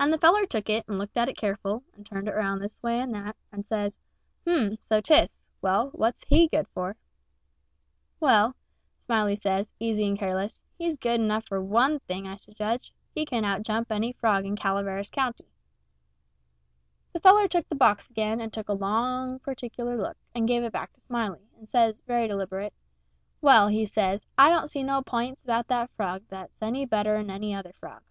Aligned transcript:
And 0.00 0.12
the 0.12 0.18
feller 0.18 0.46
took 0.46 0.70
it, 0.70 0.86
and 0.86 0.96
looked 0.96 1.16
at 1.16 1.28
it 1.28 1.36
careful, 1.36 1.82
and 1.92 2.06
turned 2.06 2.28
it 2.28 2.34
round 2.34 2.62
this 2.62 2.80
way 2.84 3.00
and 3.00 3.12
that, 3.16 3.34
and 3.50 3.66
says, 3.66 3.98
"H'm 4.46 4.76
so 4.80 5.00
'tis. 5.00 5.50
Well, 5.60 5.88
what's 5.92 6.22
he 6.22 6.46
good 6.46 6.68
for?" 6.68 6.94
"Well," 8.20 8.54
Smiley 9.00 9.34
says, 9.34 9.72
easy 9.80 10.06
and 10.06 10.16
careless, 10.16 10.62
"he's 10.78 10.96
good 10.96 11.20
enough 11.20 11.46
for 11.46 11.60
one 11.60 11.98
thing, 11.98 12.28
I 12.28 12.36
should 12.36 12.54
judge 12.54 12.92
he 13.12 13.26
can 13.26 13.44
outjump 13.44 13.86
any 13.90 14.12
frog 14.12 14.46
in 14.46 14.54
Calaveras 14.54 15.10
County." 15.10 15.48
The 17.12 17.18
feller 17.18 17.48
took 17.48 17.68
the 17.68 17.74
box 17.74 18.08
again, 18.08 18.40
and 18.40 18.52
took 18.52 18.68
another 18.68 18.82
long, 18.86 19.40
particular 19.40 19.96
look, 19.96 20.16
and 20.32 20.46
give 20.46 20.62
it 20.62 20.72
back 20.72 20.92
to 20.92 21.00
Smiley, 21.00 21.48
and 21.58 21.68
says, 21.68 22.02
very 22.02 22.28
deliberate, 22.28 22.72
"Well," 23.40 23.66
he 23.66 23.84
says, 23.84 24.24
"I 24.38 24.48
don't 24.48 24.68
see 24.70 24.84
no 24.84 25.02
p'ints 25.02 25.42
about 25.42 25.66
that 25.66 25.90
frog 25.96 26.22
that's 26.28 26.62
any 26.62 26.86
better'n 26.86 27.30
any 27.30 27.52
other 27.52 27.72
frog." 27.72 28.04